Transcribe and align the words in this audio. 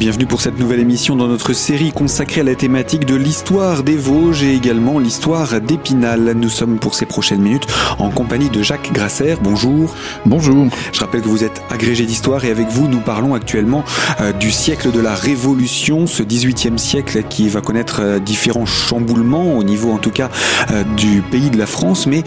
Bienvenue 0.00 0.24
pour 0.24 0.40
cette 0.40 0.58
nouvelle 0.58 0.80
émission 0.80 1.14
dans 1.14 1.28
notre 1.28 1.52
série 1.52 1.92
consacrée 1.92 2.40
à 2.40 2.44
la 2.44 2.54
thématique 2.54 3.04
de 3.04 3.16
l'histoire 3.16 3.82
des 3.82 3.98
Vosges 3.98 4.42
et 4.42 4.54
également 4.54 4.98
l'histoire 4.98 5.60
d'Épinal. 5.60 6.32
Nous 6.36 6.48
sommes 6.48 6.78
pour 6.78 6.94
ces 6.94 7.04
prochaines 7.04 7.42
minutes 7.42 7.66
en 7.98 8.08
compagnie 8.08 8.48
de 8.48 8.62
Jacques 8.62 8.94
Grasser. 8.94 9.34
Bonjour. 9.42 9.94
Bonjour. 10.24 10.68
Je 10.94 11.00
rappelle 11.00 11.20
que 11.20 11.28
vous 11.28 11.44
êtes 11.44 11.62
agrégé 11.68 12.06
d'histoire 12.06 12.46
et 12.46 12.50
avec 12.50 12.68
vous 12.68 12.88
nous 12.88 13.00
parlons 13.00 13.34
actuellement 13.34 13.84
euh, 14.22 14.32
du 14.32 14.50
siècle 14.50 14.90
de 14.90 15.00
la 15.00 15.14
Révolution, 15.14 16.06
ce 16.06 16.22
18e 16.22 16.78
siècle 16.78 17.22
qui 17.28 17.50
va 17.50 17.60
connaître 17.60 18.00
euh, 18.00 18.18
différents 18.18 18.64
chamboulements 18.64 19.52
au 19.52 19.64
niveau 19.64 19.92
en 19.92 19.98
tout 19.98 20.12
cas 20.12 20.30
euh, 20.70 20.82
du 20.96 21.20
pays 21.20 21.50
de 21.50 21.58
la 21.58 21.66
France. 21.66 22.06
Mais 22.06 22.24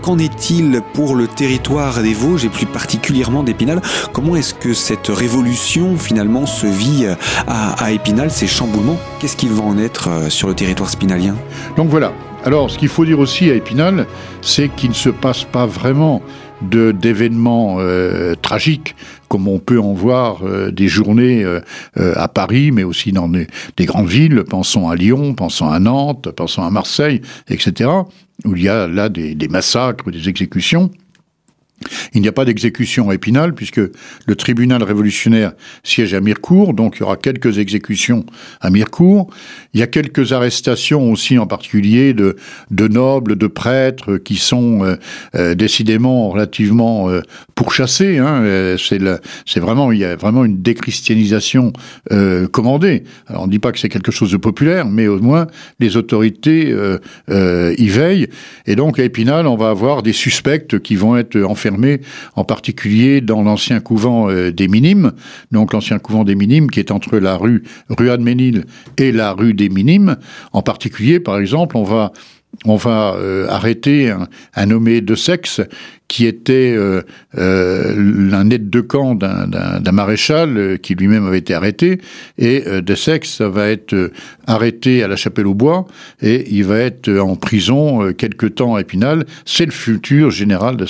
qu'en 0.00 0.18
est-il 0.18 0.82
pour 0.92 1.14
le 1.14 1.28
territoire 1.28 2.02
des 2.02 2.14
Vosges 2.14 2.46
et 2.46 2.48
plus 2.48 2.66
particulièrement 2.66 3.44
d'Épinal? 3.44 3.80
Comment 4.12 4.34
est-ce 4.34 4.54
que 4.54 4.74
cette 4.74 5.06
révolution 5.06 5.96
finalement 5.96 6.46
se 6.46 6.66
vit 6.66 7.11
à, 7.46 7.92
Épinal, 7.92 8.30
ces 8.30 8.46
chamboulements, 8.46 8.98
qu'est-ce 9.18 9.36
qu'il 9.36 9.50
va 9.50 9.62
en 9.62 9.78
être 9.78 10.08
euh, 10.08 10.30
sur 10.30 10.48
le 10.48 10.54
territoire 10.54 10.90
spinalien? 10.90 11.36
Donc 11.76 11.88
voilà. 11.88 12.12
Alors, 12.44 12.70
ce 12.70 12.78
qu'il 12.78 12.88
faut 12.88 13.04
dire 13.04 13.18
aussi 13.18 13.50
à 13.50 13.54
Épinal, 13.54 14.06
c'est 14.40 14.68
qu'il 14.68 14.90
ne 14.90 14.94
se 14.94 15.08
passe 15.10 15.44
pas 15.44 15.66
vraiment 15.66 16.22
d'événements 16.60 17.78
euh, 17.80 18.34
tragiques 18.40 18.94
comme 19.28 19.48
on 19.48 19.58
peut 19.58 19.80
en 19.80 19.94
voir 19.94 20.42
euh, 20.44 20.70
des 20.70 20.88
journées 20.88 21.44
à 21.96 22.28
Paris, 22.28 22.70
mais 22.70 22.84
aussi 22.84 23.12
dans 23.12 23.28
des, 23.28 23.46
grandes 23.80 24.08
villes. 24.08 24.44
Pensons 24.48 24.88
à 24.88 24.96
Lyon, 24.96 25.34
pensons 25.34 25.70
à 25.70 25.78
Nantes, 25.78 26.30
pensons 26.30 26.62
à 26.62 26.70
Marseille, 26.70 27.22
etc., 27.48 27.90
où 28.44 28.56
il 28.56 28.62
y 28.62 28.68
a 28.68 28.88
là 28.88 29.08
des 29.08 29.48
massacres, 29.48 30.10
des 30.10 30.28
exécutions. 30.28 30.90
Il 32.14 32.22
n'y 32.22 32.28
a 32.28 32.32
pas 32.32 32.44
d'exécution 32.44 33.10
à 33.10 33.14
Épinal 33.14 33.54
puisque 33.54 33.80
le 34.26 34.36
tribunal 34.36 34.82
révolutionnaire 34.82 35.52
siège 35.82 36.14
à 36.14 36.20
Mirecourt, 36.20 36.74
donc 36.74 36.96
il 36.96 37.00
y 37.00 37.02
aura 37.02 37.16
quelques 37.16 37.58
exécutions 37.58 38.24
à 38.60 38.70
Mirecourt. 38.70 39.28
Il 39.74 39.80
y 39.80 39.82
a 39.82 39.86
quelques 39.86 40.32
arrestations 40.32 41.10
aussi, 41.10 41.38
en 41.38 41.46
particulier 41.46 42.14
de, 42.14 42.36
nobles, 42.88 43.36
de 43.36 43.46
prêtres 43.46 44.16
qui 44.16 44.36
sont 44.36 44.84
euh, 44.84 44.96
euh, 45.34 45.54
décidément 45.54 46.28
relativement 46.30 47.08
euh, 47.08 47.20
pourchassés. 47.54 48.18
Hein. 48.18 48.76
C'est 48.78 49.60
vraiment 49.60 49.92
il 49.92 49.98
y 49.98 50.04
a 50.04 50.16
vraiment 50.16 50.44
une 50.44 50.62
déchristianisation 50.62 51.72
commandée. 52.50 53.04
On 53.28 53.46
ne 53.46 53.50
dit 53.50 53.58
pas 53.58 53.72
que 53.72 53.78
c'est 53.78 53.88
quelque 53.88 54.12
chose 54.12 54.32
de 54.32 54.36
populaire, 54.36 54.86
mais 54.86 55.06
au 55.06 55.20
moins 55.20 55.46
les 55.80 55.96
autorités 55.96 56.74
y 57.28 57.88
veillent. 57.88 58.28
Et 58.66 58.76
donc 58.76 58.98
à 58.98 59.04
Épinal, 59.04 59.46
on 59.46 59.56
va 59.56 59.70
avoir 59.70 60.02
des 60.02 60.12
suspects 60.12 60.78
qui 60.80 60.96
vont 60.96 61.16
être 61.16 61.40
enfermés 61.42 61.71
en 62.36 62.44
particulier 62.44 63.20
dans 63.20 63.42
l'ancien 63.42 63.80
couvent 63.80 64.30
euh, 64.30 64.50
des 64.50 64.68
Minimes, 64.68 65.12
donc 65.50 65.72
l'ancien 65.72 65.98
couvent 65.98 66.24
des 66.24 66.34
Minimes 66.34 66.70
qui 66.70 66.80
est 66.80 66.90
entre 66.90 67.18
la 67.18 67.36
rue 67.36 67.62
Ruade-Ménil 67.88 68.64
et 68.98 69.12
la 69.12 69.32
rue 69.32 69.54
des 69.54 69.68
Minimes. 69.68 70.16
En 70.52 70.62
particulier, 70.62 71.20
par 71.20 71.38
exemple, 71.38 71.76
on 71.76 71.84
va 71.84 72.12
on 72.64 72.76
va 72.76 73.14
euh, 73.14 73.48
arrêter 73.48 74.12
un, 74.54 74.66
nommé 74.66 75.00
de 75.00 75.14
qui 76.12 76.26
était 76.26 76.74
euh, 76.76 77.00
euh, 77.38 78.30
un 78.32 78.50
aide 78.50 78.68
de 78.68 78.82
camp 78.82 79.14
d'un 79.14 79.92
maréchal 79.92 80.58
euh, 80.58 80.76
qui 80.76 80.94
lui-même 80.94 81.26
avait 81.26 81.38
été 81.38 81.54
arrêté, 81.54 82.02
et 82.36 82.60
de 82.60 82.94
sexe 82.94 83.40
va 83.40 83.68
être 83.68 84.10
arrêté 84.46 85.02
à 85.02 85.08
la 85.08 85.16
Chapelle 85.16 85.46
au 85.46 85.54
Bois, 85.54 85.86
et 86.20 86.44
il 86.50 86.64
va 86.64 86.80
être 86.80 87.10
en 87.18 87.34
prison 87.36 88.12
quelque 88.12 88.44
temps 88.44 88.74
à 88.74 88.82
Épinal. 88.82 89.24
C'est 89.46 89.64
le 89.64 89.72
futur 89.72 90.30
général 90.30 90.76
de 90.76 90.84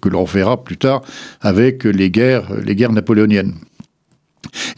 que 0.00 0.08
l'on 0.08 0.24
verra 0.24 0.62
plus 0.62 0.76
tard 0.76 1.02
avec 1.40 1.82
les 1.82 2.10
guerres 2.10 2.92
napoléoniennes. 2.92 3.54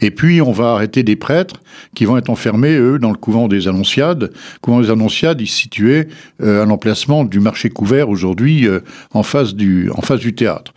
Et 0.01 0.11
puis, 0.11 0.41
on 0.41 0.51
va 0.51 0.73
arrêter 0.73 1.03
des 1.03 1.15
prêtres 1.15 1.61
qui 1.95 2.05
vont 2.05 2.17
être 2.17 2.29
enfermés, 2.29 2.75
eux, 2.75 2.99
dans 2.99 3.11
le 3.11 3.17
couvent 3.17 3.47
des 3.47 3.67
Annonciades. 3.67 4.23
Le 4.23 4.59
couvent 4.61 4.81
des 4.81 4.89
Annonciades, 4.89 5.41
situait 5.47 6.07
euh, 6.43 6.63
à 6.63 6.65
l'emplacement 6.65 7.23
du 7.23 7.39
marché 7.39 7.69
couvert, 7.69 8.09
aujourd'hui, 8.09 8.67
euh, 8.67 8.79
en, 9.13 9.23
face 9.23 9.55
du, 9.55 9.89
en 9.91 10.01
face 10.01 10.19
du 10.19 10.33
théâtre. 10.33 10.73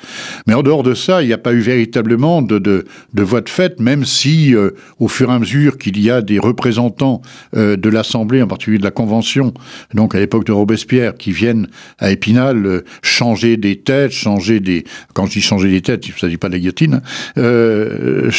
Mais 0.47 0.55
en 0.55 0.62
dehors 0.62 0.83
de 0.83 0.95
ça, 0.95 1.23
il 1.23 1.27
n'y 1.27 1.33
a 1.33 1.39
pas 1.39 1.53
eu 1.53 1.61
véritablement 1.61 2.43
de, 2.43 2.59
de, 2.59 2.87
de 3.15 3.23
voie 3.23 3.41
de 3.41 3.49
fait, 3.49 3.81
même 3.81 4.05
si, 4.05 4.55
euh, 4.55 4.71
au 4.99 5.09
fur 5.09 5.31
et 5.31 5.34
à 5.34 5.39
mesure 5.39 5.79
qu'il 5.79 6.00
y 6.00 6.11
a 6.11 6.23
des 6.23 6.39
représentants 6.39 7.21
de 7.53 7.89
l'Assemblée, 7.89 8.43
en 8.43 8.47
particulier 8.47 8.79
de 8.79 8.84
la 8.84 8.91
Convention, 8.91 9.53
donc 9.95 10.15
à 10.15 10.19
l'époque 10.19 10.45
de 10.45 10.53
Robespierre, 10.53 11.15
qui 11.15 11.33
viennent 11.33 11.69
à 11.99 12.11
Épinal 12.11 12.83
changer 13.03 13.56
des 13.56 13.77
têtes, 13.77 14.12
changer 14.12 14.61
des... 14.61 14.84
Quand 15.15 15.27
je 15.27 15.33
dis 15.33 15.41
changer 15.41 15.71
des 15.71 15.81
têtes, 15.81 16.06
il 16.06 16.15
ne 16.15 16.19
s'agit 16.19 16.37
pas 16.37 16.49
de 16.49 16.55
la 16.55 16.59
guillotine, 16.59 17.03
hein, 17.37 18.31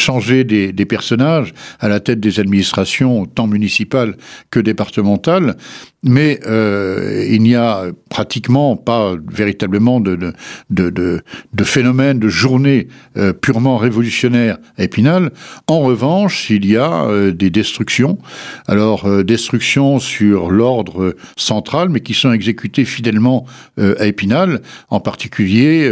des, 0.44 0.72
personnages 0.86 1.54
à 1.80 1.88
la 1.88 2.00
tête 2.00 2.20
des 2.20 2.40
administrations, 2.40 3.26
tant 3.26 3.46
municipales 3.46 4.16
que 4.50 4.60
départementales, 4.60 5.56
mais 6.02 6.40
euh, 6.46 7.24
il 7.30 7.42
n'y 7.42 7.54
a 7.54 7.84
pratiquement 8.08 8.76
pas 8.76 9.14
véritablement 9.30 10.00
de, 10.00 10.32
de, 10.70 10.90
de, 10.90 11.64
phénomène 11.64 12.18
de 12.18 12.28
journée 12.28 12.88
euh, 13.16 13.32
purement 13.32 13.76
révolutionnaire 13.76 14.58
à 14.76 14.84
Épinal. 14.84 15.30
En 15.68 15.80
revanche, 15.80 16.50
il 16.50 16.66
y 16.66 16.76
a 16.76 17.04
euh, 17.04 17.32
des 17.32 17.50
destructions. 17.50 18.18
Alors, 18.66 19.08
destructions 19.24 20.00
sur 20.00 20.50
l'ordre 20.50 21.14
central, 21.36 21.88
mais 21.88 22.00
qui 22.00 22.14
sont 22.14 22.32
exécutées 22.32 22.84
fidèlement 22.84 23.46
à 23.78 24.06
Épinal, 24.06 24.60
en 24.90 25.00
particulier 25.00 25.88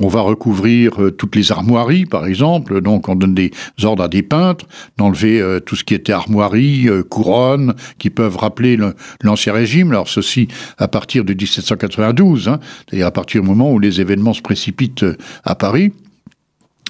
on 0.00 0.08
va 0.08 0.20
recouvrir 0.20 1.02
euh, 1.02 1.10
toutes 1.10 1.34
les 1.34 1.50
armoiries, 1.50 2.04
par 2.04 2.26
exemple. 2.26 2.80
Donc, 2.80 3.08
on 3.08 3.14
donne 3.14 3.34
des 3.34 3.50
ordres 3.82 4.02
à 4.02 4.08
des 4.08 4.22
peintres 4.22 4.66
d'enlever 4.98 5.40
euh, 5.40 5.60
tout 5.60 5.76
ce 5.76 5.84
qui 5.84 5.94
était 5.94 6.12
armoirie, 6.12 6.88
euh, 6.88 7.02
couronne, 7.02 7.74
qui 7.98 8.10
peuvent 8.10 8.36
rappeler 8.36 8.78
l'Ancien 9.22 9.54
Régime. 9.54 9.90
Alors, 9.90 10.08
ceci 10.08 10.48
à 10.76 10.88
partir 10.88 11.24
de 11.24 11.32
1792, 11.32 12.48
hein, 12.48 12.60
c'est-à-dire 12.86 13.06
à 13.06 13.10
partir 13.10 13.40
du 13.40 13.48
moment 13.48 13.72
où 13.72 13.78
les 13.78 14.00
événements 14.00 14.34
se 14.34 14.42
précipitent 14.42 15.06
à 15.44 15.54
Paris. 15.54 15.92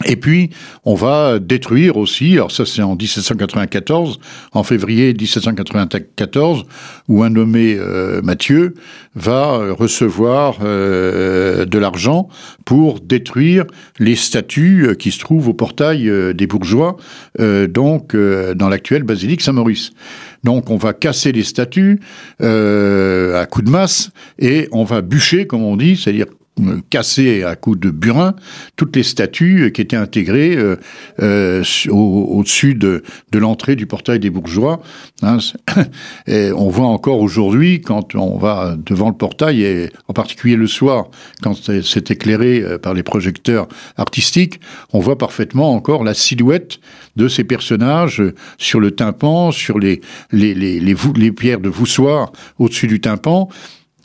Et 0.05 0.15
puis, 0.15 0.51
on 0.85 0.95
va 0.95 1.41
détruire 1.41 1.97
aussi, 1.97 2.35
alors 2.35 2.53
ça 2.53 2.65
c'est 2.65 2.83
en 2.83 2.95
1794, 2.95 4.21
en 4.53 4.63
février 4.63 5.13
1794, 5.13 6.65
où 7.09 7.25
un 7.25 7.31
nommé 7.31 7.75
euh, 7.77 8.23
Mathieu 8.23 8.75
va 9.17 9.73
recevoir 9.73 10.59
euh, 10.63 11.65
de 11.65 11.79
l'argent 11.79 12.29
pour 12.65 13.01
détruire 13.01 13.65
les 13.99 14.15
statues 14.15 14.87
euh, 14.87 14.95
qui 14.95 15.11
se 15.11 15.19
trouvent 15.19 15.49
au 15.49 15.55
portail 15.55 16.09
des 16.35 16.47
bourgeois, 16.47 16.97
donc 17.69 18.15
dans 18.15 18.69
l'actuelle 18.69 19.03
basilique 19.03 19.41
Saint-Maurice. 19.41 19.91
Donc 20.45 20.71
on 20.71 20.77
va 20.77 20.93
casser 20.93 21.33
les 21.33 21.43
statues 21.43 22.01
à 22.41 23.47
coups 23.47 23.67
de 23.67 23.71
masse 23.71 24.11
et 24.39 24.69
on 24.71 24.85
va 24.85 25.03
bûcher, 25.03 25.47
comme 25.47 25.63
on 25.63 25.77
dit, 25.77 25.97
c'est-à-dire 25.97 26.27
casser 26.91 27.43
à 27.43 27.57
coups 27.57 27.79
de 27.79 27.91
burin 27.91 28.35
toutes 28.77 28.97
les 28.97 29.03
statues 29.03 29.73
qui 29.73 29.81
étaient 29.81 29.97
intégrées 29.97 30.57
euh, 30.57 30.77
euh, 31.21 31.65
au-dessus 31.91 32.75
de, 32.75 33.03
l'entrée 33.33 33.77
du 33.77 33.87
portail 33.87 34.19
des 34.21 34.31
bourgeois. 34.31 34.81
Hein, 35.23 35.39
et 36.27 36.51
on 36.53 36.69
voit 36.69 36.87
encore 36.87 37.21
aujourd'hui, 37.21 37.81
quand 37.81 38.15
on 38.15 38.39
va 38.39 38.77
devant 38.77 39.09
le 39.09 39.15
portail, 39.17 39.63
et 39.63 39.91
en 40.09 40.13
particulier 40.13 40.57
le 40.57 40.67
soir, 40.67 41.09
quand 41.43 41.55
c'est 41.55 42.11
éclairé 42.11 42.61
euh, 42.61 42.79
par 42.79 42.95
les 42.95 43.03
projecteurs 43.03 43.69
artistiques, 43.97 44.61
on 44.93 45.01
voit 45.01 45.19
parfaitement 45.19 45.75
encore 45.75 46.05
la 46.05 46.15
silhouette 46.15 46.81
de 47.17 47.29
ces 47.29 47.45
personnages 47.45 48.23
sur 48.59 48.81
le 48.81 48.93
tympan, 48.93 49.51
sur 49.51 49.79
les, 49.79 50.01
les, 50.33 50.55
les, 50.55 50.81
les, 50.81 50.97
les 51.17 51.33
pierres 51.33 51.61
de 51.61 51.69
voussoir 51.69 52.33
au-dessus 52.59 52.87
du 52.87 53.01
tympan, 53.01 53.49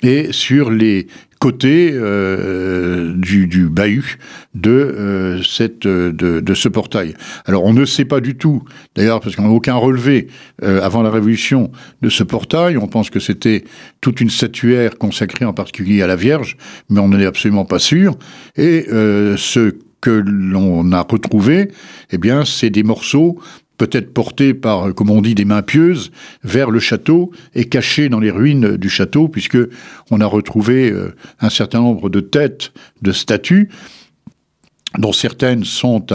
et 0.04 0.32
sur 0.32 0.70
les 0.70 1.08
côté 1.44 1.92
euh, 1.92 3.12
du, 3.18 3.68
bahut 3.68 4.18
de, 4.56 4.72
euh, 4.72 5.44
cette, 5.44 5.86
de, 5.86 6.54
ce 6.54 6.70
portail. 6.70 7.16
Alors 7.44 7.66
on 7.66 7.74
ne 7.74 7.84
sait 7.84 8.06
pas 8.06 8.22
du 8.22 8.38
tout, 8.38 8.64
d'ailleurs 8.96 9.20
parce 9.20 9.36
qu'on 9.36 9.44
n'a 9.44 9.50
aucun 9.50 9.76
relevé 9.76 10.30
euh, 10.64 10.82
avant 10.82 11.02
la 11.02 11.12
Révolution 11.12 11.70
de 12.02 12.08
ce 12.08 12.24
portail, 12.24 12.78
on 12.78 12.88
pense 12.88 13.10
que 13.10 13.20
c'était 13.20 13.66
toute 14.00 14.22
une 14.22 14.30
statuaire 14.30 14.98
consacrée 14.98 15.44
en 15.44 15.52
particulier 15.52 16.02
à 16.02 16.08
la 16.08 16.16
Vierge, 16.16 16.56
mais 16.90 17.02
on 17.02 17.10
n'en 17.10 17.20
est 17.20 17.26
absolument 17.26 17.66
pas 17.66 17.80
sûr. 17.80 18.16
Et 18.56 18.86
ce 18.88 19.76
que 20.00 20.24
l'on 20.26 20.94
a 20.94 21.02
retrouvé, 21.02 21.72
eh 22.12 22.18
bien, 22.18 22.46
c'est 22.46 22.70
des 22.70 22.84
morceaux 22.84 23.38
peut-être 23.78 24.14
porté 24.14 24.54
par, 24.54 24.94
comme 24.94 25.10
on 25.10 25.22
dit, 25.22 25.36
des 25.36 25.46
mains 25.46 25.62
pieuses, 25.62 26.12
vers 26.44 26.70
le 26.70 26.80
château 26.80 27.32
et 27.56 27.66
caché 27.66 28.10
dans 28.10 28.20
les 28.20 28.32
ruines 28.32 28.78
du 28.78 28.90
château, 28.90 29.28
puisque 29.28 29.58
on 30.12 30.22
a 30.22 30.26
retrouvé 30.26 30.92
euh, 30.92 31.16
un 31.40 31.50
certain 31.50 31.80
nombre 31.80 32.10
de 32.10 32.20
têtes 32.20 32.72
de 33.02 33.12
statues 33.12 33.70
dont 34.98 35.14
certaines 35.14 35.64
sont 35.64 36.06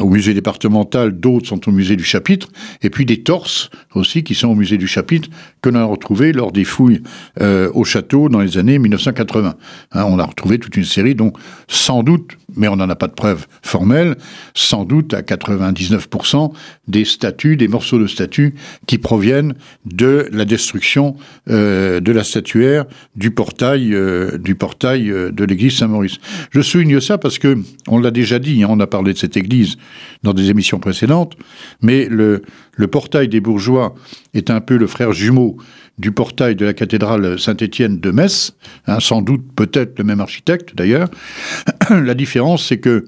au 0.00 0.08
musée 0.08 0.34
départemental, 0.34 1.12
d'autres 1.12 1.48
sont 1.48 1.68
au 1.68 1.72
musée 1.72 1.96
du 1.96 2.04
chapitre, 2.04 2.48
et 2.82 2.90
puis 2.90 3.04
des 3.04 3.22
torses 3.22 3.70
aussi 3.94 4.22
qui 4.22 4.34
sont 4.34 4.48
au 4.48 4.54
musée 4.54 4.78
du 4.78 4.86
chapitre 4.86 5.28
que 5.60 5.70
l'on 5.70 5.80
a 5.80 5.84
retrouvé 5.84 6.32
lors 6.32 6.52
des 6.52 6.64
fouilles 6.64 7.02
euh, 7.40 7.70
au 7.74 7.84
château 7.84 8.28
dans 8.28 8.40
les 8.40 8.58
années 8.58 8.78
1980. 8.78 9.54
Hein, 9.92 10.04
on 10.06 10.18
a 10.18 10.24
retrouvé 10.24 10.58
toute 10.58 10.76
une 10.76 10.84
série, 10.84 11.14
donc 11.14 11.36
sans 11.66 12.02
doute, 12.02 12.36
mais 12.56 12.68
on 12.68 12.76
n'en 12.76 12.88
a 12.88 12.96
pas 12.96 13.08
de 13.08 13.12
preuves 13.12 13.46
formelles, 13.62 14.16
sans 14.54 14.84
doute 14.84 15.14
à 15.14 15.22
99% 15.22 16.52
des 16.86 17.04
statues, 17.04 17.56
des 17.56 17.68
morceaux 17.68 17.98
de 17.98 18.06
statues 18.06 18.54
qui 18.86 18.98
proviennent 18.98 19.54
de 19.86 20.28
la 20.32 20.44
destruction 20.44 21.16
euh, 21.50 22.00
de 22.00 22.12
la 22.12 22.24
statuaire 22.24 22.84
du 23.16 23.30
portail, 23.30 23.92
euh, 23.94 24.38
du 24.38 24.54
portail 24.54 25.08
de 25.08 25.44
l'église 25.44 25.78
Saint-Maurice. 25.78 26.18
Je 26.50 26.60
souligne 26.60 27.00
ça 27.00 27.18
parce 27.18 27.38
que 27.38 27.58
on 27.86 27.98
l'a 27.98 28.10
déjà 28.10 28.38
dit, 28.38 28.62
hein, 28.62 28.68
on 28.70 28.80
a 28.80 28.86
parlé 28.86 29.12
de 29.12 29.18
cette 29.18 29.36
église 29.36 29.76
dans 30.22 30.34
des 30.34 30.50
émissions 30.50 30.78
précédentes, 30.78 31.36
mais 31.80 32.06
le, 32.06 32.42
portail 32.90 33.28
des 33.28 33.40
bourgeois 33.40 33.94
est 34.34 34.50
un 34.50 34.60
peu 34.60 34.76
le 34.76 34.86
frère 34.86 35.12
jumeau 35.12 35.56
du 35.98 36.12
portail 36.12 36.54
de 36.56 36.64
la 36.64 36.74
cathédrale 36.74 37.38
Saint-Étienne 37.38 38.00
de 38.00 38.10
Metz, 38.10 38.54
hein, 38.86 39.00
sans 39.00 39.22
doute 39.22 39.44
peut-être 39.54 39.98
le 39.98 40.04
même 40.04 40.20
architecte 40.20 40.74
d'ailleurs. 40.74 41.08
la 41.90 42.14
différence, 42.14 42.64
c'est 42.64 42.78
que 42.78 43.04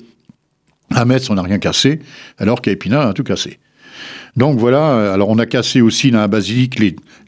à 0.93 1.05
Metz, 1.05 1.31
on 1.31 1.35
n'a 1.35 1.43
rien 1.43 1.59
cassé, 1.59 2.01
alors 2.39 2.61
qu'à 2.63 2.73
Épinal, 2.73 3.07
on 3.07 3.11
a 3.11 3.13
tout 3.13 3.23
cassé. 3.23 3.59
Donc 4.37 4.59
voilà, 4.59 5.13
alors 5.13 5.29
on 5.29 5.39
a 5.39 5.47
cassé 5.47 5.81
aussi 5.81 6.11
dans 6.11 6.21
la 6.21 6.29
basilique 6.29 6.79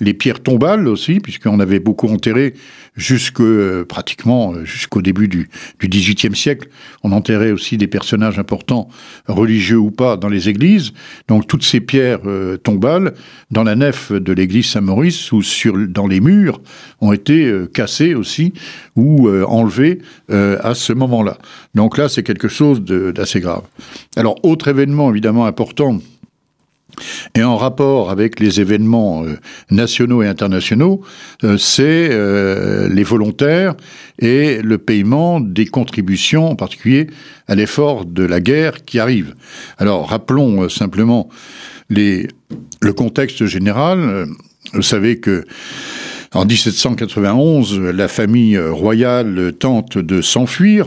les, 0.00 0.14
pierres 0.14 0.40
tombales 0.40 0.88
aussi, 0.88 1.20
puisqu'on 1.20 1.60
avait 1.60 1.80
beaucoup 1.80 2.08
enterré 2.08 2.54
jusque 2.96 3.40
euh, 3.40 3.84
pratiquement 3.84 4.52
euh, 4.52 4.64
jusqu'au 4.64 5.00
début 5.00 5.26
du, 5.26 5.48
du 5.80 5.88
XVIIIe 5.88 6.36
siècle. 6.36 6.68
On 7.02 7.12
enterrait 7.12 7.50
aussi 7.50 7.76
des 7.76 7.86
personnages 7.86 8.38
importants, 8.38 8.88
religieux 9.26 9.78
ou 9.78 9.90
pas, 9.90 10.16
dans 10.16 10.28
les 10.28 10.48
églises. 10.48 10.92
Donc 11.28 11.46
toutes 11.46 11.64
ces 11.64 11.80
pierres 11.80 12.20
euh, 12.26 12.56
tombales 12.56 13.14
dans 13.50 13.64
la 13.64 13.74
nef 13.74 14.12
de 14.12 14.32
l'église 14.32 14.66
Saint-Maurice 14.66 15.32
ou 15.32 15.42
sur 15.42 15.74
dans 15.88 16.06
les 16.06 16.20
murs 16.20 16.60
ont 17.00 17.12
été 17.12 17.52
cassées 17.74 18.14
aussi 18.14 18.52
ou 18.96 19.28
enlevées 19.28 19.98
à 20.28 20.74
ce 20.74 20.92
moment-là. 20.92 21.38
Donc 21.74 21.98
là, 21.98 22.08
c'est 22.08 22.22
quelque 22.22 22.48
chose 22.48 22.82
d'assez 22.82 23.40
grave. 23.40 23.62
Alors 24.16 24.36
autre 24.44 24.68
événement 24.68 25.10
évidemment 25.10 25.46
important 25.46 25.98
et 27.34 27.42
en 27.42 27.56
rapport 27.56 28.10
avec 28.10 28.40
les 28.40 28.60
événements 28.60 29.24
euh, 29.24 29.38
nationaux 29.70 30.22
et 30.22 30.28
internationaux, 30.28 31.02
euh, 31.44 31.56
c'est 31.56 32.08
euh, 32.10 32.88
les 32.88 33.02
volontaires 33.02 33.74
et 34.18 34.60
le 34.62 34.78
paiement 34.78 35.40
des 35.40 35.66
contributions, 35.66 36.50
en 36.50 36.56
particulier 36.56 37.08
à 37.48 37.54
l'effort 37.54 38.04
de 38.04 38.22
la 38.22 38.40
guerre 38.40 38.84
qui 38.84 38.98
arrive. 38.98 39.34
Alors 39.78 40.08
rappelons 40.08 40.68
simplement 40.68 41.28
le 41.88 42.92
contexte 42.92 43.44
général. 43.46 44.26
Vous 44.72 44.82
savez 44.82 45.18
que 45.18 45.44
en 46.32 46.46
1791, 46.46 47.78
la 47.78 48.08
famille 48.08 48.58
royale 48.58 49.52
tente 49.58 49.98
de 49.98 50.22
s'enfuir 50.22 50.86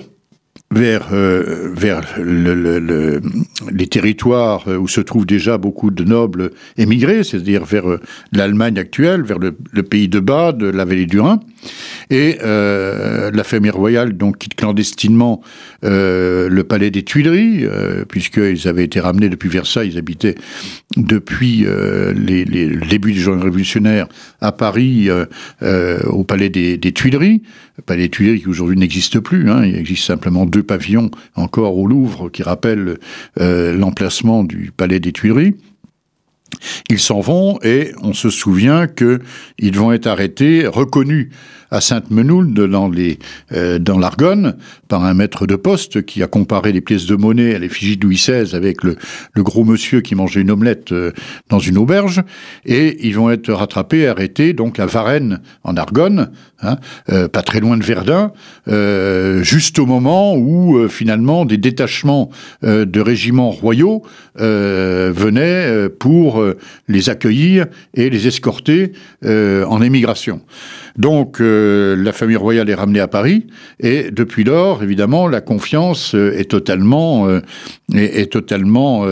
vers, 0.75 1.07
euh, 1.13 1.71
vers 1.73 2.01
le, 2.19 3.21
les 3.71 3.87
territoires 3.87 4.67
où 4.67 4.87
se 4.87 5.01
trouvent 5.01 5.25
déjà 5.25 5.57
beaucoup 5.57 5.89
de 5.89 6.03
nobles 6.03 6.51
émigrés, 6.77 7.23
c'est-à-dire 7.23 7.63
vers 7.63 7.89
euh, 7.89 7.99
l'Allemagne 8.33 8.77
actuelle, 8.77 9.23
vers 9.23 9.39
le, 9.39 9.53
pays 9.83 10.09
de 10.09 10.19
Bas, 10.19 10.51
de 10.51 10.67
la 10.67 10.85
vallée 10.85 11.05
du 11.05 11.19
Rhin. 11.19 11.39
Et 12.09 12.37
euh, 12.43 13.31
la 13.31 13.43
famille 13.43 13.71
royale 13.71 14.17
donc 14.17 14.37
quitte 14.37 14.55
clandestinement 14.55 15.41
le 15.81 16.63
palais 16.63 16.89
des 16.89 17.03
Tuileries, 17.03 17.65
puisqu'ils 18.09 18.67
avaient 18.67 18.83
été 18.83 18.99
ramenés 18.99 19.29
depuis 19.29 19.49
Versailles, 19.49 19.89
ils 19.93 19.97
habitaient 19.97 20.35
depuis 20.97 21.65
les, 22.15 22.43
les, 22.45 22.67
le 22.67 22.85
début 22.87 23.13
du 23.13 23.19
genre 23.19 23.39
révolutionnaire 23.39 24.07
à 24.41 24.51
Paris, 24.51 25.09
au 25.61 26.23
palais 26.23 26.49
des, 26.49 26.77
des 26.77 26.91
Tuileries. 26.91 27.43
Le 27.77 27.83
palais 27.83 28.03
des 28.03 28.09
Tuileries 28.09 28.41
qui 28.41 28.47
aujourd'hui 28.47 28.77
n'existe 28.77 29.19
plus, 29.19 29.49
hein, 29.49 29.65
il 29.65 29.75
existe 29.75 30.05
simplement 30.05 30.45
deux 30.45 30.63
pavillons 30.63 31.11
encore 31.35 31.77
au 31.77 31.87
Louvre 31.87 32.29
qui 32.29 32.41
rappellent 32.43 32.97
euh, 33.39 33.73
l'emplacement 33.75 34.43
du 34.43 34.71
palais 34.75 34.99
des 34.99 35.11
Tuileries. 35.11 35.55
Ils 36.89 36.99
s'en 36.99 37.19
vont 37.19 37.59
et 37.63 37.91
on 38.01 38.13
se 38.13 38.29
souvient 38.29 38.87
qu'ils 38.87 39.77
vont 39.77 39.91
être 39.91 40.07
arrêtés, 40.07 40.67
reconnus 40.67 41.29
à 41.71 41.81
Sainte-Menoul, 41.81 42.53
dans, 42.53 42.89
les, 42.89 43.19
euh, 43.51 43.79
dans 43.79 43.97
l'Argonne, 43.97 44.55
par 44.87 45.03
un 45.03 45.13
maître 45.13 45.47
de 45.47 45.55
poste 45.55 46.05
qui 46.05 46.23
a 46.23 46.27
comparé 46.27 46.71
les 46.71 46.81
pièces 46.81 47.05
de 47.05 47.15
monnaie 47.15 47.55
à 47.55 47.59
l'effigie 47.59 47.97
de 47.97 48.05
Louis 48.05 48.15
XVI 48.15 48.55
avec 48.55 48.83
le, 48.83 48.95
le, 49.33 49.43
gros 49.43 49.63
monsieur 49.63 50.01
qui 50.01 50.15
mangeait 50.15 50.41
une 50.41 50.51
omelette 50.51 50.91
euh, 50.91 51.11
dans 51.49 51.59
une 51.59 51.77
auberge. 51.77 52.21
Et 52.65 53.07
ils 53.07 53.15
vont 53.15 53.29
être 53.29 53.51
rattrapés, 53.51 54.07
arrêtés, 54.07 54.53
donc 54.53 54.79
à 54.79 54.85
Varennes, 54.85 55.41
en 55.63 55.75
Argonne, 55.75 56.31
hein, 56.61 56.77
euh, 57.09 57.27
pas 57.27 57.41
très 57.41 57.59
loin 57.59 57.77
de 57.77 57.83
Verdun, 57.83 58.31
juste 59.43 59.79
au 59.79 59.85
moment 59.85 60.35
où 60.35 60.87
finalement 60.87 61.45
des 61.45 61.57
détachements 61.57 62.29
de 62.61 62.99
régiments 62.99 63.51
royaux 63.51 64.03
venaient 64.35 65.89
pour 65.89 66.44
les 66.87 67.09
accueillir 67.09 67.65
et 67.93 68.09
les 68.09 68.27
escorter 68.27 68.91
en 69.23 69.81
émigration. 69.81 70.41
Donc 70.97 71.41
euh, 71.41 71.95
la 71.97 72.13
famille 72.13 72.37
royale 72.37 72.69
est 72.69 72.75
ramenée 72.75 73.01
à 73.01 73.07
Paris 73.07 73.47
et 73.79 74.11
depuis 74.11 74.43
lors, 74.43 74.81
évidemment, 74.81 75.27
la 75.27 75.41
confiance 75.41 76.15
euh, 76.15 76.37
est 76.37 76.49
totalement, 76.49 77.27
euh, 77.27 77.41
est, 77.93 78.31
totalement 78.31 79.05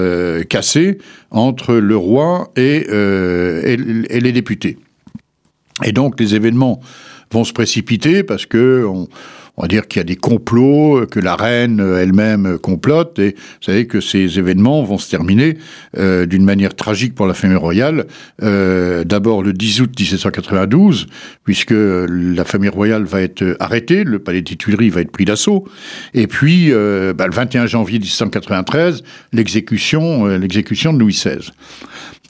cassée 0.50 0.98
entre 1.32 1.76
le 1.76 1.98
roi 1.98 2.52
et, 2.56 2.88
et, 2.88 4.20
les 4.20 4.32
députés. 4.32 4.78
Et 5.84 5.92
donc 5.92 6.20
les 6.20 6.36
événements 6.36 6.80
vont 7.32 7.44
se 7.44 7.54
précipiter 7.54 8.24
parce 8.24 8.46
que 8.46 8.86
on 9.58 9.64
va 9.64 9.68
dire 9.68 9.88
qu'il 9.88 10.00
y 10.00 10.02
a 10.02 10.06
des 10.06 10.16
complots, 10.16 11.06
que 11.06 11.20
la 11.20 11.36
reine 11.36 11.80
elle-même 11.80 12.58
complote, 12.58 13.20
et 13.20 13.32
vous 13.32 13.64
savez 13.66 13.86
que 13.88 14.02
ces 14.02 14.40
événements 14.40 14.84
vont 14.84 14.98
se 14.98 15.10
terminer 15.10 15.58
euh, 15.98 16.26
d'une 16.26 16.44
manière 16.44 16.76
tragique 16.76 17.16
pour 17.16 17.28
la 17.28 17.34
famille 17.34 17.58
royale. 17.58 18.06
Euh, 18.42 19.04
D'abord 19.04 19.44
le 19.44 19.54
10 19.54 19.82
août 19.82 19.92
1792, 19.98 21.08
puisque 21.44 21.74
la 21.74 22.46
famille 22.46 22.70
royale 22.70 23.04
va 23.04 23.22
être 23.22 23.56
arrêtée, 23.60 24.04
le 24.04 24.20
palais 24.20 24.42
des 24.42 24.56
Tuileries 24.56 24.90
va 24.90 25.02
être 25.02 25.12
pris 25.12 25.26
d'assaut, 25.26 25.68
et 26.14 26.28
puis 26.28 26.72
euh, 26.72 27.14
bah, 27.14 27.28
le 27.28 27.34
21 27.34 27.68
janvier 27.68 28.00
1793, 28.00 29.04
l'exécution, 29.32 30.28
euh, 30.28 30.38
l'exécution 30.38 30.94
de 30.94 31.00
Louis 31.00 31.14
XVI. 31.14 31.52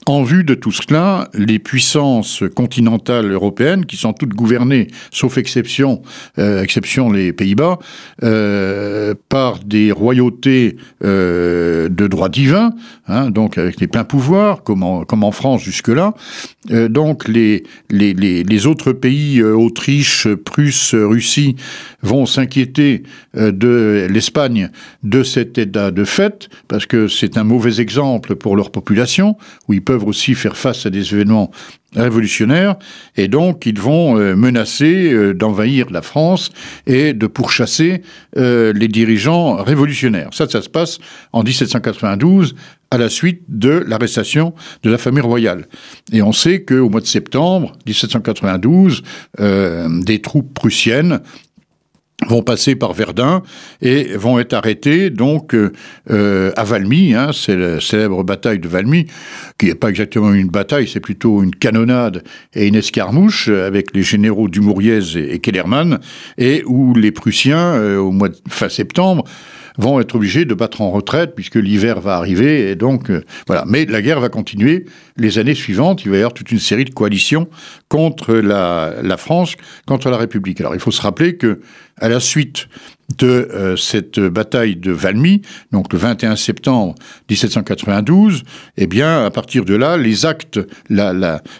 En 0.06 0.22
vue 0.22 0.44
de 0.44 0.54
tout 0.54 0.70
cela, 0.70 1.30
les 1.32 1.58
puissances 1.58 2.44
continentales 2.54 3.32
européennes, 3.32 3.86
qui 3.86 3.96
sont 3.96 4.12
toutes 4.12 4.34
gouvernées, 4.34 4.88
sauf 5.10 5.38
exception, 5.38 6.02
euh, 6.38 6.62
exception 6.62 7.10
les 7.14 7.32
Pays-Bas, 7.32 7.78
euh, 8.22 9.14
par 9.28 9.60
des 9.60 9.92
royautés 9.92 10.76
euh, 11.02 11.88
de 11.88 12.06
droit 12.06 12.28
divin, 12.28 12.74
hein, 13.08 13.30
donc 13.30 13.58
avec 13.58 13.80
les 13.80 13.86
pleins 13.86 14.04
pouvoirs, 14.04 14.62
comme 14.62 14.82
en, 14.82 15.32
France 15.32 15.62
jusque-là, 15.62 16.14
euh, 16.70 16.88
donc 16.88 17.26
les, 17.28 17.64
les, 17.90 18.14
les, 18.14 18.44
les, 18.44 18.66
autres 18.66 18.92
pays, 18.92 19.42
Autriche, 19.42 20.28
Prusse, 20.44 20.94
Russie, 20.94 21.56
vont 22.02 22.26
s'inquiéter 22.26 23.02
de 23.34 24.06
l'Espagne 24.10 24.70
de 25.02 25.22
cet 25.22 25.58
état 25.58 25.90
de 25.90 26.04
fait, 26.04 26.48
parce 26.68 26.86
que 26.86 27.08
c'est 27.08 27.38
un 27.38 27.44
mauvais 27.44 27.80
exemple 27.80 28.36
pour 28.36 28.56
leur 28.56 28.70
population, 28.70 29.36
où 29.68 29.72
ils 29.72 29.82
peuvent 29.82 30.04
aussi 30.04 30.34
faire 30.34 30.56
face 30.56 30.86
à 30.86 30.90
des 30.90 31.14
événements 31.14 31.50
révolutionnaires, 31.94 32.76
et 33.16 33.28
donc 33.28 33.66
ils 33.66 33.78
vont 33.78 34.18
euh, 34.18 34.34
menacer 34.34 35.12
euh, 35.12 35.34
d'envahir 35.34 35.90
la 35.90 36.02
France 36.02 36.50
et 36.86 37.12
de 37.12 37.26
pourchasser 37.26 38.02
euh, 38.36 38.72
les 38.72 38.88
dirigeants 38.88 39.56
révolutionnaires. 39.56 40.30
Ça, 40.32 40.48
ça 40.48 40.62
se 40.62 40.68
passe 40.68 40.98
en 41.32 41.42
1792 41.42 42.54
à 42.90 42.98
la 42.98 43.08
suite 43.08 43.42
de 43.48 43.84
l'arrestation 43.86 44.54
de 44.82 44.90
la 44.90 44.98
famille 44.98 45.22
royale. 45.22 45.66
Et 46.12 46.22
on 46.22 46.32
sait 46.32 46.62
qu'au 46.62 46.88
mois 46.88 47.00
de 47.00 47.06
septembre 47.06 47.72
1792, 47.86 49.02
des 50.04 50.20
troupes 50.20 50.54
prussiennes 50.54 51.20
vont 52.26 52.42
passer 52.42 52.74
par 52.76 52.92
Verdun 52.92 53.42
et 53.82 54.16
vont 54.16 54.38
être 54.38 54.52
arrêtés 54.54 55.10
donc 55.10 55.54
euh, 55.54 56.52
à 56.56 56.64
Valmy, 56.64 57.14
hein, 57.14 57.30
c'est 57.32 57.56
la 57.56 57.80
célèbre 57.80 58.22
bataille 58.22 58.58
de 58.58 58.68
Valmy, 58.68 59.06
qui 59.58 59.66
n'est 59.66 59.74
pas 59.74 59.90
exactement 59.90 60.32
une 60.32 60.48
bataille, 60.48 60.88
c'est 60.88 61.00
plutôt 61.00 61.42
une 61.42 61.54
canonnade 61.54 62.22
et 62.54 62.66
une 62.66 62.76
escarmouche 62.76 63.48
avec 63.48 63.94
les 63.94 64.02
généraux 64.02 64.48
Dumouriez 64.48 65.00
et, 65.16 65.38
Kellermann, 65.40 65.98
et 66.38 66.62
où 66.66 66.94
les 66.94 67.12
Prussiens, 67.12 67.74
euh, 67.74 67.98
au 67.98 68.10
mois 68.10 68.28
de 68.28 68.36
fin 68.48 68.68
septembre, 68.68 69.24
vont 69.78 70.00
être 70.00 70.14
obligés 70.14 70.44
de 70.44 70.54
battre 70.54 70.80
en 70.80 70.90
retraite 70.90 71.34
puisque 71.34 71.56
l'hiver 71.56 72.00
va 72.00 72.16
arriver 72.16 72.70
et 72.70 72.76
donc 72.76 73.10
euh, 73.10 73.24
voilà. 73.46 73.64
Mais 73.66 73.84
la 73.86 74.02
guerre 74.02 74.20
va 74.20 74.28
continuer 74.28 74.86
les 75.16 75.38
années 75.38 75.54
suivantes. 75.54 76.04
Il 76.04 76.10
va 76.10 76.16
y 76.16 76.20
avoir 76.20 76.32
toute 76.32 76.52
une 76.52 76.58
série 76.58 76.84
de 76.84 76.94
coalitions 76.94 77.48
contre 77.88 78.34
la, 78.34 78.94
la 79.02 79.16
France, 79.16 79.56
contre 79.86 80.10
la 80.10 80.16
République. 80.16 80.60
Alors 80.60 80.74
il 80.74 80.80
faut 80.80 80.90
se 80.90 81.02
rappeler 81.02 81.36
que 81.36 81.60
à 82.00 82.08
la 82.08 82.20
suite 82.20 82.68
de 83.18 83.26
euh, 83.26 83.76
cette 83.76 84.20
bataille 84.20 84.76
de 84.76 84.92
Valmy, 84.92 85.42
donc 85.72 85.92
le 85.92 85.98
21 85.98 86.36
septembre 86.36 86.94
1792, 87.30 88.42
eh 88.76 88.86
bien, 88.86 89.24
à 89.24 89.30
partir 89.30 89.64
de 89.64 89.74
là, 89.74 89.96
les 89.96 90.26
actes, 90.26 90.60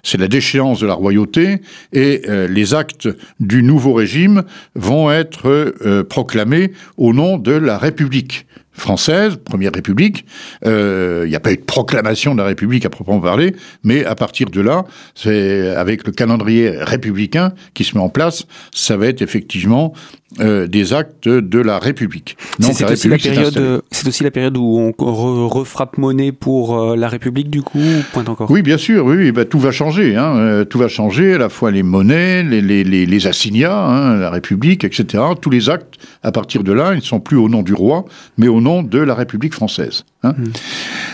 c'est 0.03 0.19
la 0.19 0.29
déchéance 0.29 0.81
de 0.81 0.87
la 0.87 0.95
royauté, 0.95 1.61
et 1.93 2.23
euh, 2.29 2.49
les 2.49 2.75
actes 2.75 3.09
du 3.41 3.63
nouveau 3.63 3.93
régime 3.93 4.43
vont 4.75 5.11
être 5.11 5.49
euh, 5.49 6.05
proclamés 6.05 6.73
au 6.97 7.13
nom 7.13 7.39
de 7.39 7.53
la 7.53 7.79
République 7.79 8.47
française, 8.75 9.37
Première 9.43 9.73
République. 9.73 10.27
Euh, 10.67 11.23
il 11.25 11.31
n'y 11.31 11.37
a 11.37 11.41
pas 11.41 11.53
eu 11.53 11.57
de 11.57 11.63
proclamation 11.63 12.35
de 12.35 12.41
la 12.41 12.47
République 12.47 12.85
à 12.85 12.91
proprement 12.91 13.21
parler, 13.21 13.55
mais 13.85 14.05
à 14.05 14.15
partir 14.15 14.51
de 14.51 14.61
là, 14.61 14.85
c'est 15.15 15.71
avec 15.71 16.07
le 16.07 16.13
calendrier 16.13 16.71
républicain 16.71 17.53
qui 17.73 17.85
se 17.85 17.97
met 17.97 18.03
en 18.03 18.09
place, 18.09 18.47
ça 18.73 18.97
va 18.97 19.07
être 19.07 19.23
effectivement 19.23 19.95
euh, 20.41 20.67
des 20.67 20.93
actes 20.93 21.29
de 21.29 21.59
la 21.61 21.79
République. 21.79 22.37
C'est 22.59 22.91
aussi, 22.91 23.09
la 23.09 23.19
période, 23.19 23.83
c'est 23.93 24.09
aussi 24.09 24.25
la 24.25 24.33
période 24.33 24.57
où 24.57 24.93
on 24.99 25.49
refrappe 25.49 25.97
monnaie 25.97 26.33
pour 26.33 26.77
euh, 26.77 26.97
la 26.97 27.09
République, 27.09 27.51
du 27.51 27.63
coup, 27.63 27.79
point 28.13 28.25
encore? 28.27 28.51
Oui, 28.51 28.63
bien 28.63 28.79
sûr, 28.79 29.07
oui, 29.07 29.31
bah, 29.31 29.45
tout 29.45 29.61
va 29.61 29.71
changer. 29.71 30.17
Hein, 30.17 30.65
tout 30.69 30.79
va 30.79 30.89
changer, 30.89 31.35
à 31.35 31.39
la 31.39 31.49
fois 31.49 31.71
les 31.71 31.85
monnaies, 31.85 32.43
les, 32.43 32.61
les, 32.61 32.83
les, 32.83 33.07
les 33.07 33.27
assignats, 33.29 33.79
hein, 33.79 34.17
la 34.17 34.31
République, 34.31 34.83
etc. 34.83 35.23
Tous 35.41 35.51
les 35.51 35.71
actes, 35.71 35.95
à 36.25 36.33
partir 36.33 36.65
de 36.65 36.73
là, 36.73 36.95
ils 36.95 36.97
ne 36.97 37.03
sont 37.03 37.21
plus 37.21 37.37
au 37.37 37.49
nom 37.49 37.63
du 37.63 37.75
roi, 37.75 38.05
mais 38.37 38.49
au 38.49 38.61
nom 38.61 38.64
de 38.65 38.99
la 38.99 39.15
République 39.15 39.55
française. 39.55 40.05
Hein. 40.23 40.35
Hmm. 40.37 40.53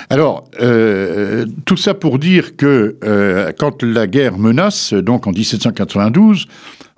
Alors, 0.09 0.49
euh, 0.61 1.47
tout 1.65 1.77
ça 1.77 1.95
pour 1.95 2.19
dire 2.19 2.57
que 2.57 2.97
euh, 3.05 3.53
quand 3.59 3.83
la 3.83 4.07
guerre 4.07 4.39
menace, 4.39 4.93
donc 4.93 5.27
en 5.27 5.33
1792, 5.33 6.47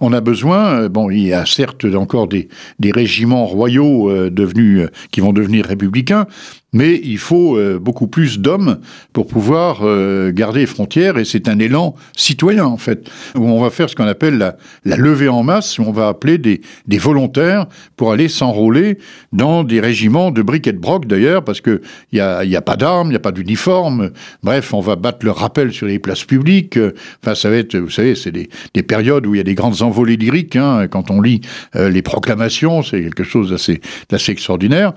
on 0.00 0.12
a 0.12 0.20
besoin, 0.20 0.82
euh, 0.82 0.88
bon, 0.88 1.10
il 1.10 1.26
y 1.26 1.32
a 1.32 1.44
certes 1.46 1.84
encore 1.94 2.28
des, 2.28 2.48
des 2.78 2.90
régiments 2.90 3.46
royaux 3.46 4.30
devenus, 4.30 4.88
qui 5.10 5.20
vont 5.20 5.32
devenir 5.32 5.66
républicains, 5.66 6.26
mais 6.72 7.00
il 7.04 7.18
faut 7.18 7.56
euh, 7.56 7.78
beaucoup 7.78 8.06
plus 8.06 8.38
d'hommes 8.38 8.80
pour 9.12 9.26
pouvoir 9.26 9.80
euh, 9.82 10.32
garder 10.32 10.60
les 10.60 10.66
frontières, 10.66 11.18
et 11.18 11.24
c'est 11.24 11.48
un 11.48 11.58
élan 11.58 11.94
citoyen, 12.16 12.64
en 12.64 12.76
fait, 12.76 13.10
où 13.36 13.44
on 13.48 13.60
va 13.60 13.70
faire 13.70 13.90
ce 13.90 13.96
qu'on 13.96 14.06
appelle 14.06 14.38
la, 14.38 14.56
la, 14.84 14.96
levée 14.96 15.28
en 15.28 15.42
masse, 15.42 15.78
où 15.78 15.82
on 15.82 15.92
va 15.92 16.08
appeler 16.08 16.38
des, 16.38 16.60
des 16.86 16.98
volontaires 16.98 17.66
pour 17.96 18.12
aller 18.12 18.28
s'enrôler 18.28 18.98
dans 19.32 19.64
des 19.64 19.80
régiments 19.80 20.30
de 20.30 20.42
briques 20.42 20.66
et 20.66 20.72
de 20.72 20.78
broc, 20.78 21.06
d'ailleurs, 21.06 21.44
parce 21.44 21.60
qu'il 21.60 21.80
n'y 22.12 22.20
a, 22.20 22.44
y 22.44 22.56
a 22.56 22.62
pas 22.62 22.76
d'armes, 22.76 23.08
il 23.08 23.10
n'y 23.10 23.16
a 23.16 23.20
pas 23.20 23.32
d'uniforme, 23.32 24.10
bref, 24.42 24.72
on 24.74 24.80
va 24.80 24.96
battre 24.96 25.24
le 25.24 25.30
rappel 25.30 25.72
sur 25.72 25.86
les 25.86 25.98
places 25.98 26.24
publiques, 26.24 26.78
enfin, 27.22 27.34
ça 27.34 27.50
va 27.50 27.56
être, 27.56 27.76
vous 27.76 27.90
savez, 27.90 28.14
c'est 28.14 28.32
des, 28.32 28.48
des 28.74 28.82
périodes 28.82 29.26
où 29.26 29.34
il 29.34 29.38
y 29.38 29.40
a 29.40 29.44
des 29.44 29.54
grandes 29.54 29.82
envolées 29.82 30.16
lyriques, 30.16 30.56
hein, 30.56 30.86
quand 30.88 31.10
on 31.10 31.20
lit 31.20 31.40
euh, 31.76 31.90
les 31.90 32.02
proclamations, 32.02 32.82
c'est 32.82 33.02
quelque 33.02 33.24
chose 33.24 33.50
d'assez 33.50 34.32
extraordinaire, 34.32 34.92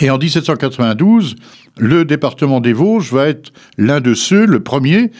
et 0.00 0.10
en 0.10 0.18
1792, 0.18 1.36
le 1.78 2.04
département 2.04 2.60
des 2.60 2.72
Vosges 2.72 3.12
va 3.12 3.28
être 3.28 3.52
l'un 3.78 4.00
de 4.00 4.14
ceux, 4.14 4.44
le 4.44 4.62
premier, 4.62 5.10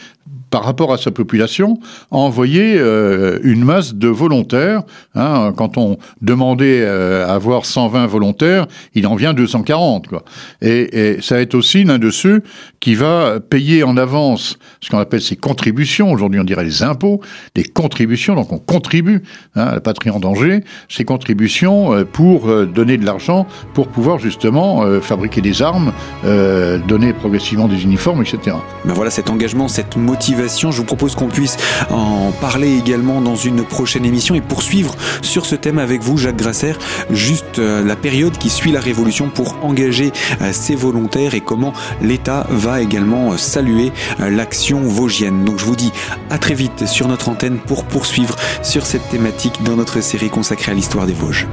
par 0.49 0.63
rapport 0.63 0.93
à 0.93 0.97
sa 0.97 1.11
population, 1.11 1.79
a 2.11 2.15
envoyé 2.15 2.75
euh, 2.77 3.39
une 3.43 3.63
masse 3.63 3.95
de 3.95 4.07
volontaires. 4.07 4.83
Hein, 5.15 5.53
quand 5.57 5.77
on 5.77 5.97
demandait 6.21 6.81
euh, 6.81 7.27
avoir 7.27 7.65
120 7.65 8.07
volontaires, 8.07 8.67
il 8.95 9.07
en 9.07 9.15
vient 9.15 9.33
240. 9.33 10.07
Quoi. 10.07 10.23
Et, 10.61 11.15
et 11.15 11.21
ça 11.21 11.35
va 11.35 11.41
être 11.41 11.55
aussi 11.55 11.83
l'un 11.83 11.99
de 11.99 12.09
ceux 12.09 12.43
qui 12.79 12.95
va 12.95 13.39
payer 13.39 13.83
en 13.83 13.97
avance 13.97 14.57
ce 14.79 14.89
qu'on 14.89 14.99
appelle 14.99 15.21
ses 15.21 15.35
contributions. 15.35 16.11
Aujourd'hui, 16.11 16.39
on 16.39 16.45
dirait 16.45 16.63
les 16.63 16.83
impôts, 16.83 17.21
des 17.55 17.63
contributions. 17.63 18.35
Donc, 18.35 18.53
on 18.53 18.59
contribue 18.59 19.23
hein, 19.55 19.65
à 19.65 19.73
la 19.75 19.81
patrie 19.81 20.11
en 20.11 20.19
danger, 20.19 20.61
ces 20.87 21.03
contributions 21.03 21.93
euh, 21.93 22.05
pour 22.05 22.47
donner 22.67 22.97
de 22.97 23.05
l'argent 23.05 23.47
pour 23.73 23.87
pouvoir 23.89 24.19
justement 24.19 24.83
fabriquer 25.01 25.41
des 25.41 25.61
armes, 25.61 25.91
donner 26.23 27.13
progressivement 27.13 27.67
des 27.67 27.83
uniformes, 27.83 28.21
etc. 28.21 28.55
Ben 28.85 28.93
voilà 28.93 29.11
cet 29.11 29.29
engagement, 29.29 29.67
cette 29.67 29.97
motivation 29.97 30.36
je 30.37 30.77
vous 30.77 30.83
propose 30.83 31.15
qu'on 31.15 31.27
puisse 31.27 31.57
en 31.89 32.31
parler 32.31 32.77
également 32.77 33.21
dans 33.21 33.35
une 33.35 33.63
prochaine 33.63 34.05
émission 34.05 34.35
et 34.35 34.41
poursuivre 34.41 34.95
sur 35.21 35.45
ce 35.45 35.55
thème 35.55 35.79
avec 35.79 36.01
vous, 36.01 36.17
Jacques 36.17 36.37
Grasser, 36.37 36.73
juste 37.09 37.59
euh, 37.59 37.83
la 37.83 37.95
période 37.95 38.37
qui 38.37 38.49
suit 38.49 38.71
la 38.71 38.79
Révolution 38.79 39.29
pour 39.29 39.57
engager 39.63 40.11
ses 40.51 40.73
euh, 40.73 40.77
volontaires 40.77 41.33
et 41.33 41.41
comment 41.41 41.73
l'État 42.01 42.45
va 42.49 42.81
également 42.81 43.33
euh, 43.33 43.37
saluer 43.37 43.91
l'action 44.19 44.81
vosgienne. 44.81 45.43
Donc 45.43 45.59
je 45.59 45.65
vous 45.65 45.75
dis 45.75 45.91
à 46.29 46.37
très 46.37 46.53
vite 46.53 46.87
sur 46.87 47.07
notre 47.07 47.29
antenne 47.29 47.57
pour 47.57 47.85
poursuivre 47.85 48.35
sur 48.61 48.85
cette 48.85 49.07
thématique 49.09 49.63
dans 49.63 49.75
notre 49.75 50.01
série 50.01 50.29
consacrée 50.29 50.71
à 50.71 50.75
l'histoire 50.75 51.05
des 51.05 51.13
Vosges. 51.13 51.47